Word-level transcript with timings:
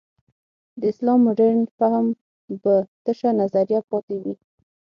د 0.79 0.81
اسلام 0.91 1.19
مډرن 1.27 1.59
فهم 1.77 2.05
به 2.61 2.75
تشه 3.05 3.29
نظریه 3.41 3.79
پاتې 3.89 4.15
وي. 4.23 4.35